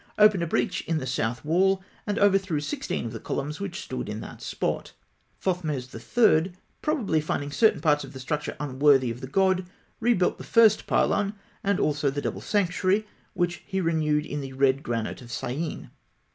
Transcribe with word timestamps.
opened 0.17 0.41
a 0.41 0.47
breach 0.47 0.81
in 0.87 0.97
the 0.97 1.05
south 1.05 1.45
wall, 1.45 1.83
and 2.07 2.17
overthrew 2.17 2.59
sixteen 2.59 3.05
of 3.05 3.13
the 3.13 3.19
columns 3.19 3.59
which 3.59 3.81
stood 3.81 4.09
in 4.09 4.19
that 4.19 4.41
spot. 4.41 4.93
Thothmes 5.39 5.93
III., 5.93 6.53
probably 6.81 7.21
finding 7.21 7.51
certain 7.51 7.81
parts 7.81 8.03
of 8.03 8.11
the 8.11 8.19
structure 8.19 8.57
unworthy 8.59 9.11
of 9.11 9.21
the 9.21 9.27
god, 9.27 9.67
rebuilt 9.99 10.39
the 10.39 10.43
first 10.43 10.87
pylon, 10.87 11.35
and 11.63 11.79
also 11.79 12.09
the 12.09 12.19
double 12.19 12.41
sanctuary, 12.41 13.05
which 13.35 13.57
he 13.67 13.79
renewed 13.79 14.25
in 14.25 14.41
the 14.41 14.53
red 14.53 14.81
granite 14.81 15.21
of 15.21 15.31
Syene. 15.31 15.91